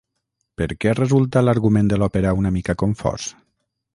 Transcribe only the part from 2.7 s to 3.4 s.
confós?